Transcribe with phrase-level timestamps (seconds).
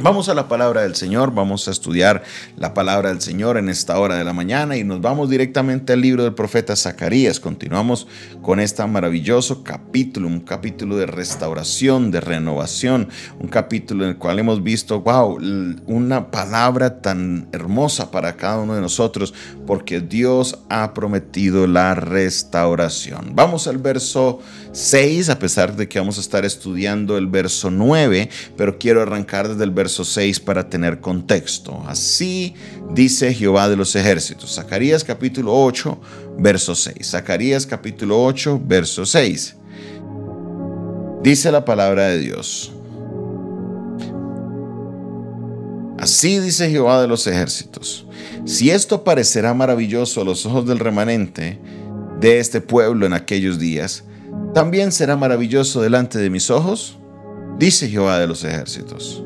[0.00, 2.24] Vamos a la palabra del Señor, vamos a estudiar
[2.56, 6.02] la palabra del Señor en esta hora de la mañana y nos vamos directamente al
[6.02, 7.40] libro del profeta Zacarías.
[7.40, 8.06] Continuamos
[8.42, 14.38] con este maravilloso capítulo, un capítulo de restauración, de renovación, un capítulo en el cual
[14.38, 15.38] hemos visto, wow,
[15.86, 19.32] una palabra tan hermosa para cada uno de nosotros,
[19.66, 23.32] porque Dios ha prometido la restauración.
[23.34, 24.40] Vamos al verso
[24.72, 29.48] 6, a pesar de que vamos a estar estudiando el verso 9, pero quiero arrancar
[29.48, 31.82] desde el verso 6 para tener contexto.
[31.86, 32.54] Así
[32.92, 34.54] dice Jehová de los ejércitos.
[34.54, 36.00] Zacarías capítulo 8,
[36.38, 37.06] verso 6.
[37.06, 39.56] Zacarías capítulo 8, verso 6.
[41.22, 42.72] Dice la palabra de Dios.
[45.98, 48.06] Así dice Jehová de los ejércitos.
[48.44, 51.58] Si esto parecerá maravilloso a los ojos del remanente
[52.20, 54.04] de este pueblo en aquellos días,
[54.52, 56.98] también será maravilloso delante de mis ojos,
[57.58, 59.22] dice Jehová de los ejércitos.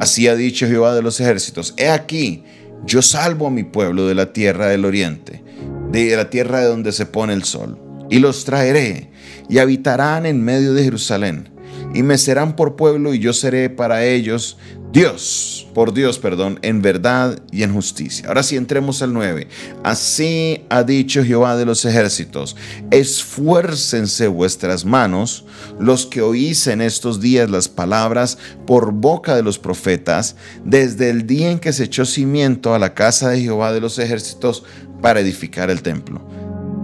[0.00, 2.44] Así ha dicho Jehová de los ejércitos, he aquí,
[2.84, 5.42] yo salvo a mi pueblo de la tierra del oriente,
[5.90, 7.78] de la tierra de donde se pone el sol,
[8.10, 9.10] y los traeré,
[9.48, 11.48] y habitarán en medio de Jerusalén,
[11.96, 14.58] y me serán por pueblo, y yo seré para ellos
[14.92, 18.28] Dios, por Dios, perdón, en verdad y en justicia.
[18.28, 19.48] Ahora sí, entremos al 9.
[19.82, 22.56] Así ha dicho Jehová de los ejércitos,
[22.90, 25.44] esfuércense vuestras manos,
[25.78, 31.26] los que oís en estos días las palabras por boca de los profetas, desde el
[31.26, 34.64] día en que se echó cimiento a la casa de Jehová de los ejércitos
[35.02, 36.26] para edificar el templo.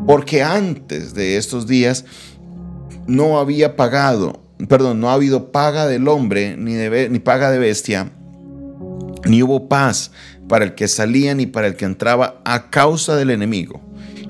[0.06, 2.04] Porque antes de estos días
[3.06, 6.74] no había pagado perdón, no ha habido paga del hombre ni,
[7.08, 8.10] ni paga de bestia,
[9.24, 10.10] ni hubo paz
[10.48, 13.80] para el que salía ni para el que entraba a causa del enemigo.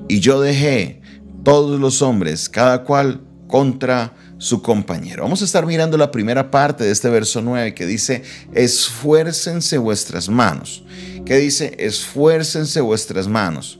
[0.07, 1.01] Y yo dejé
[1.43, 5.23] todos los hombres, cada cual contra su compañero.
[5.23, 10.27] Vamos a estar mirando la primera parte de este verso 9 que dice, esfuércense vuestras
[10.27, 10.83] manos.
[11.25, 13.79] Que dice, esfuércense vuestras manos.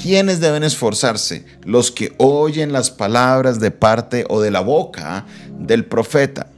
[0.00, 1.44] ¿Quiénes deben esforzarse?
[1.64, 5.26] Los que oyen las palabras de parte o de la boca
[5.58, 6.48] del profeta.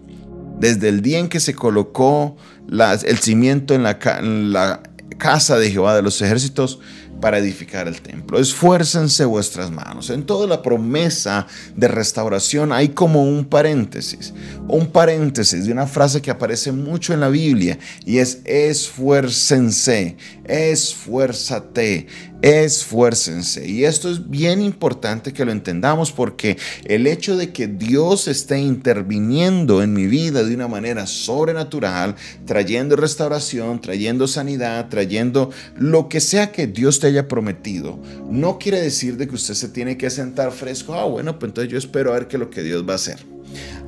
[0.59, 2.37] Desde el día en que se colocó
[2.71, 4.83] el cimiento en la, en la
[5.19, 6.81] casa de Jehová de los ejércitos,
[7.21, 8.39] para edificar el templo.
[8.39, 10.11] Esfuércense vuestras manos.
[10.11, 11.47] En toda la promesa
[11.77, 14.33] de restauración hay como un paréntesis,
[14.69, 22.07] un paréntesis de una frase que aparece mucho en la Biblia y es esfuércense, esfuérzate,
[22.43, 23.69] esfuércense.
[23.69, 28.59] Y esto es bien importante que lo entendamos porque el hecho de que Dios esté
[28.59, 32.15] interviniendo en mi vida de una manera sobrenatural,
[32.47, 37.99] trayendo restauración, trayendo sanidad, trayendo lo que sea que Dios te haya prometido,
[38.31, 40.95] no quiere decir de que usted se tiene que sentar fresco.
[40.95, 43.19] Ah, bueno, pues entonces yo espero a ver qué lo que Dios va a hacer.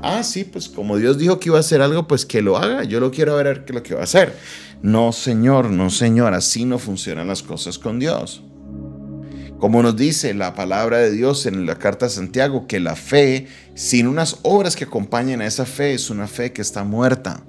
[0.03, 2.85] Ah, sí, pues como Dios dijo que iba a hacer algo, pues que lo haga.
[2.85, 4.35] Yo lo quiero ver qué es lo que va a hacer.
[4.83, 8.43] No, Señor, no, Señor, así no funcionan las cosas con Dios.
[9.59, 13.47] Como nos dice la palabra de Dios en la carta de Santiago, que la fe,
[13.75, 17.43] sin unas obras que acompañen a esa fe, es una fe que está muerta.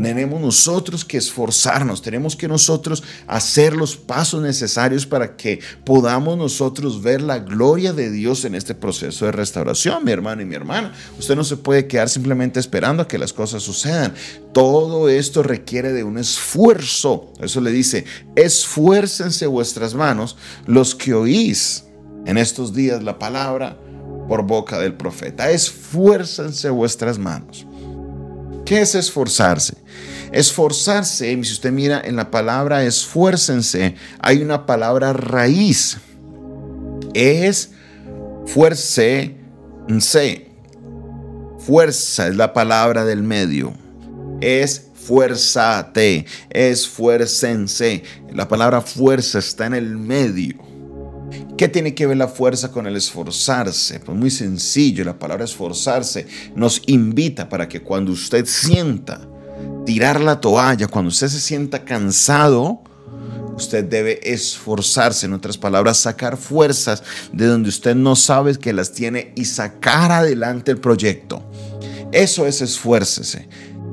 [0.00, 7.02] Tenemos nosotros que esforzarnos, tenemos que nosotros hacer los pasos necesarios para que podamos nosotros
[7.02, 10.92] ver la gloria de Dios en este proceso de restauración, mi hermano y mi hermana.
[11.18, 14.14] Usted no se puede quedar simplemente esperando a que las cosas sucedan.
[14.52, 17.32] Todo esto requiere de un esfuerzo.
[17.40, 18.04] Eso le dice,
[18.36, 21.84] esfuércense vuestras manos los que oís
[22.26, 23.78] en estos días la palabra
[24.28, 25.50] por boca del profeta.
[25.50, 27.66] Esfuércense vuestras manos.
[28.64, 29.76] ¿Qué es esforzarse?
[30.32, 35.98] Esforzarse, si usted mira en la palabra esfuércense, hay una palabra raíz.
[37.12, 37.70] Es
[38.46, 39.36] fuerce,
[41.58, 43.74] Fuerza es la palabra del medio.
[44.40, 48.02] Es fuérzate, esfuércense.
[48.32, 50.73] La palabra fuerza está en el medio.
[51.56, 54.00] ¿Qué tiene que ver la fuerza con el esforzarse?
[54.00, 56.26] Pues muy sencillo, la palabra esforzarse
[56.56, 59.20] nos invita para que cuando usted sienta
[59.86, 62.82] tirar la toalla, cuando usted se sienta cansado,
[63.56, 68.90] usted debe esforzarse, en otras palabras, sacar fuerzas de donde usted no sabe que las
[68.90, 71.48] tiene y sacar adelante el proyecto.
[72.10, 73.48] Eso es esfuércese.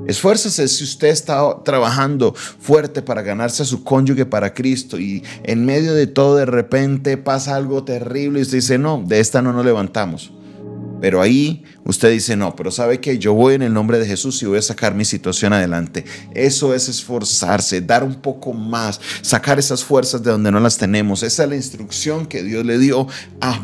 [0.07, 5.65] Esfuércese si usted está trabajando fuerte para ganarse a su cónyuge para Cristo y en
[5.65, 9.53] medio de todo de repente pasa algo terrible y usted dice, no, de esta no
[9.53, 10.31] nos levantamos.
[11.01, 14.41] Pero ahí usted dice, no, pero sabe que yo voy en el nombre de Jesús
[14.43, 16.05] y voy a sacar mi situación adelante.
[16.35, 21.23] Eso es esforzarse, dar un poco más, sacar esas fuerzas de donde no las tenemos.
[21.23, 23.07] Esa es la instrucción que Dios le dio
[23.39, 23.59] a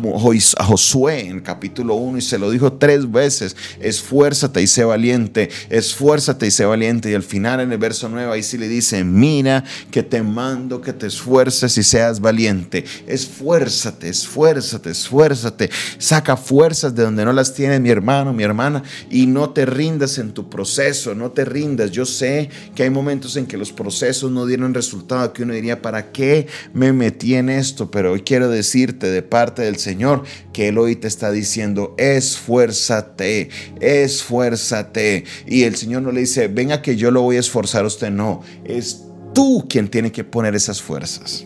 [0.64, 3.56] Josué en el capítulo 1 y se lo dijo tres veces.
[3.80, 7.12] Esfuérzate y sé valiente, esfuérzate y sé valiente.
[7.12, 10.82] Y al final en el verso 9 ahí sí le dice, mira que te mando
[10.82, 12.84] que te esfuerces y seas valiente.
[13.06, 15.70] Esfuérzate, esfuérzate, esfuérzate.
[16.00, 20.18] Saca fuerzas de donde no las tiene mi hermano, mi hermana, y no te rindas
[20.18, 21.92] en tu proceso, no te rindas.
[21.92, 25.82] Yo sé que hay momentos en que los procesos no dieron resultado, que uno diría,
[25.82, 27.92] ¿para qué me metí en esto?
[27.92, 33.50] Pero hoy quiero decirte de parte del Señor que Él hoy te está diciendo, esfuérzate,
[33.82, 35.26] esfuérzate.
[35.46, 38.10] Y el Señor no le dice, venga que yo lo voy a esforzar a usted,
[38.10, 39.04] no, es
[39.34, 41.46] tú quien tiene que poner esas fuerzas.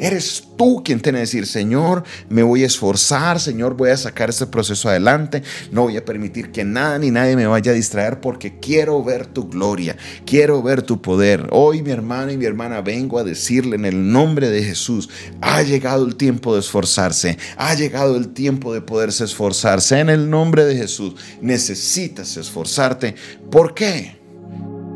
[0.00, 4.30] Eres tú quien tiene que decir, Señor, me voy a esforzar, Señor, voy a sacar
[4.30, 5.42] este proceso adelante,
[5.72, 9.26] no voy a permitir que nada ni nadie me vaya a distraer porque quiero ver
[9.26, 11.48] tu gloria, quiero ver tu poder.
[11.50, 15.08] Hoy mi hermano y mi hermana vengo a decirle en el nombre de Jesús,
[15.40, 20.30] ha llegado el tiempo de esforzarse, ha llegado el tiempo de poderse esforzarse en el
[20.30, 21.14] nombre de Jesús.
[21.40, 23.14] Necesitas esforzarte.
[23.50, 24.18] ¿Por qué?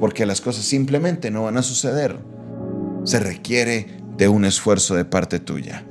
[0.01, 2.19] Porque las cosas simplemente no van a suceder.
[3.05, 5.85] Se requiere de un esfuerzo de parte tuya.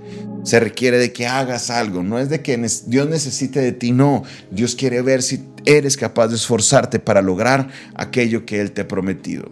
[0.44, 2.04] Se requiere de que hagas algo.
[2.04, 2.58] No es de que
[2.88, 4.24] Dios necesite de ti, no.
[4.50, 8.88] Dios quiere ver si eres capaz de esforzarte para lograr aquello que Él te ha
[8.88, 9.50] prometido.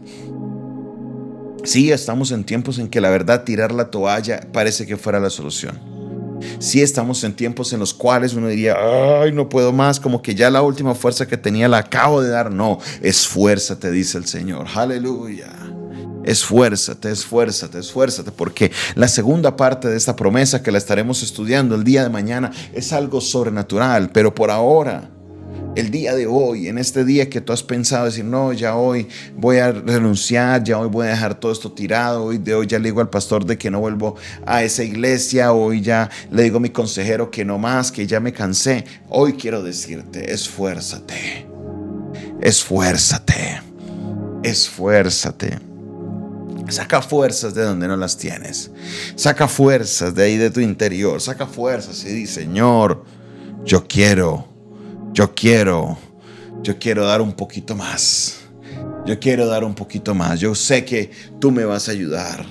[1.64, 5.30] Sí, estamos en tiempos en que la verdad tirar la toalla parece que fuera la
[5.30, 5.80] solución.
[6.60, 8.76] Sí estamos en tiempos en los cuales uno diría,
[9.22, 12.30] ay, no puedo más, como que ya la última fuerza que tenía la acabo de
[12.30, 12.52] dar.
[12.52, 14.68] No, esfuérzate, dice el Señor.
[14.74, 15.50] Aleluya.
[16.30, 21.84] Esfuérzate, esfuérzate, esfuérzate, porque la segunda parte de esta promesa que la estaremos estudiando el
[21.84, 25.10] día de mañana es algo sobrenatural, pero por ahora,
[25.76, 29.08] el día de hoy, en este día que tú has pensado decir, no, ya hoy
[29.38, 32.78] voy a renunciar, ya hoy voy a dejar todo esto tirado, hoy de hoy ya
[32.78, 34.16] le digo al pastor de que no vuelvo
[34.46, 38.20] a esa iglesia, hoy ya le digo a mi consejero que no más, que ya
[38.20, 38.86] me cansé.
[39.10, 41.48] Hoy quiero decirte, esfuérzate,
[42.40, 43.64] esfuérzate,
[44.44, 45.69] esfuérzate.
[46.70, 48.72] Saca fuerzas de donde no las tienes.
[49.16, 51.22] Saca fuerzas de ahí de tu interior.
[51.22, 53.04] Saca fuerzas y di, Señor,
[53.66, 54.48] yo quiero,
[55.14, 55.98] yo quiero,
[56.62, 58.42] yo quiero dar un poquito más.
[59.06, 60.40] Yo quiero dar un poquito más.
[60.40, 62.46] Yo sé que tú me vas a ayudar.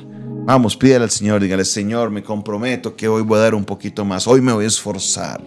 [0.45, 4.05] Vamos, pídele al Señor, dígale, Señor, me comprometo que hoy voy a dar un poquito
[4.05, 4.27] más.
[4.27, 5.43] Hoy me voy a esforzar.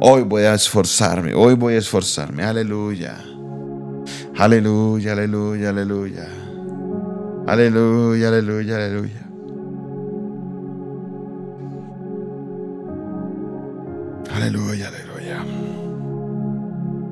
[0.00, 1.34] Hoy voy a esforzarme.
[1.34, 2.44] Hoy voy a esforzarme.
[2.44, 3.22] Aleluya.
[4.36, 6.43] Aleluya, aleluya, aleluya.
[7.46, 9.20] Aleluya, aleluya, aleluya.
[14.34, 15.44] Aleluya, aleluya.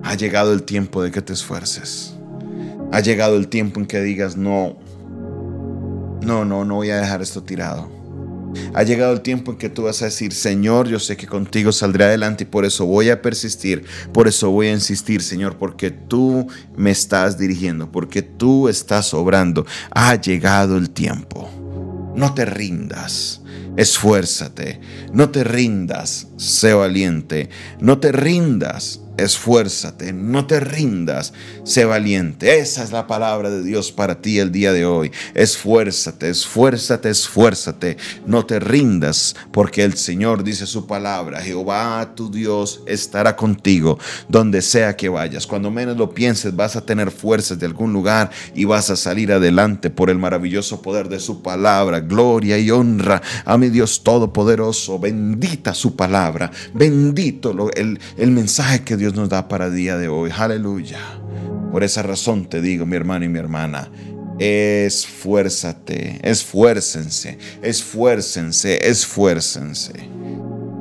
[0.05, 2.15] Ha llegado el tiempo de que te esfuerces.
[2.93, 4.79] Ha llegado el tiempo en que digas, no,
[6.23, 8.02] no, no, no voy a dejar esto tirado.
[8.75, 11.73] Ha llegado el tiempo en que tú vas a decir, Señor, yo sé que contigo
[11.73, 15.91] saldré adelante y por eso voy a persistir, por eso voy a insistir, Señor, porque
[15.91, 16.47] tú
[16.77, 19.67] me estás dirigiendo, porque tú estás obrando.
[19.91, 21.49] Ha llegado el tiempo.
[22.15, 23.43] No te rindas.
[23.75, 24.81] Esfuérzate,
[25.15, 27.49] no te rindas, sé valiente,
[27.81, 31.33] no te rindas, esfuérzate, no te rindas,
[31.65, 32.59] sé valiente.
[32.59, 35.13] Esa es la palabra de Dios para ti el día de hoy.
[35.35, 42.83] Esfuérzate, esfuérzate, esfuérzate, no te rindas, porque el Señor dice su palabra, Jehová tu Dios
[42.87, 43.99] estará contigo
[44.29, 45.47] donde sea que vayas.
[45.47, 49.33] Cuando menos lo pienses, vas a tener fuerzas de algún lugar y vas a salir
[49.33, 52.01] adelante por el maravilloso poder de su palabra.
[52.01, 54.99] Gloria y honra a mi Dios Todopoderoso.
[54.99, 59.97] Bendita su palabra, bendito el, el mensaje que Dios Dios nos da para el día
[59.97, 60.31] de hoy.
[60.33, 61.01] Aleluya.
[61.73, 63.91] Por esa razón te digo, mi hermano y mi hermana,
[64.39, 70.09] esfuérzate, esfuércense, esfuércense, esfuércense.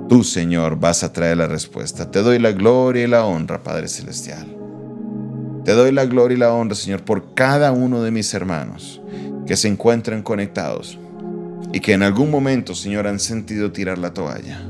[0.07, 2.11] Tú, Señor, vas a traer la respuesta.
[2.11, 4.55] Te doy la gloria y la honra, Padre Celestial.
[5.65, 9.01] Te doy la gloria y la honra, Señor, por cada uno de mis hermanos
[9.47, 10.99] que se encuentran conectados
[11.73, 14.61] y que en algún momento, Señor, han sentido tirar la toalla.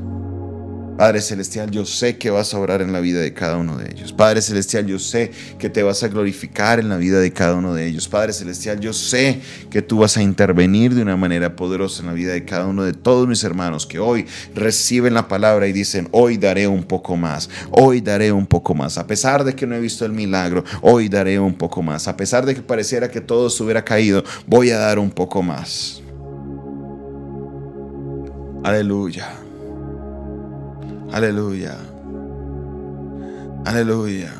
[0.96, 3.90] Padre Celestial, yo sé que vas a obrar en la vida de cada uno de
[3.90, 4.12] ellos.
[4.12, 7.74] Padre Celestial, yo sé que te vas a glorificar en la vida de cada uno
[7.74, 8.08] de ellos.
[8.08, 12.12] Padre Celestial, yo sé que tú vas a intervenir de una manera poderosa en la
[12.12, 16.08] vida de cada uno de todos mis hermanos que hoy reciben la palabra y dicen,
[16.12, 18.98] hoy daré un poco más, hoy daré un poco más.
[18.98, 22.06] A pesar de que no he visto el milagro, hoy daré un poco más.
[22.06, 25.42] A pesar de que pareciera que todo se hubiera caído, voy a dar un poco
[25.42, 26.02] más.
[31.12, 31.76] Aleluya.
[33.66, 34.32] Aleluya.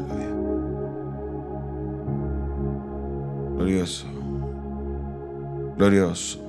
[0.00, 0.30] Aleluya.
[3.54, 4.06] Glorioso.
[5.76, 6.40] Glorioso.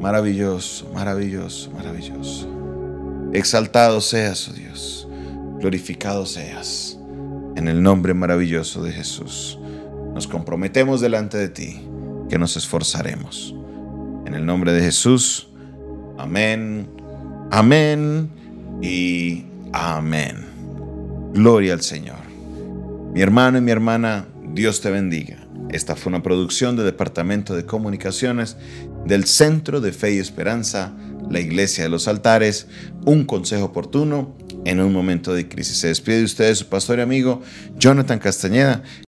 [0.00, 2.48] Maravilloso, maravilloso, maravilloso.
[3.34, 5.06] Exaltado seas, oh Dios.
[5.58, 6.98] Glorificado seas.
[7.56, 9.58] En el nombre maravilloso de Jesús.
[10.14, 11.86] Nos comprometemos delante de ti
[12.30, 13.54] que nos esforzaremos.
[14.24, 15.48] En el nombre de Jesús.
[16.18, 16.86] Amén.
[17.50, 18.30] Amén
[18.80, 20.36] y amén.
[21.32, 22.18] Gloria al Señor.
[23.12, 25.44] Mi hermano y mi hermana, Dios te bendiga.
[25.70, 28.56] Esta fue una producción del Departamento de Comunicaciones
[29.06, 30.92] del Centro de Fe y Esperanza,
[31.28, 32.68] la Iglesia de los Altares,
[33.04, 35.78] un consejo oportuno en un momento de crisis.
[35.78, 37.42] Se despide de ustedes su pastor y amigo
[37.76, 38.82] Jonathan Castañeda.